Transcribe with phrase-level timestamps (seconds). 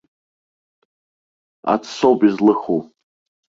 [1.73, 2.77] Атсоуп излыху!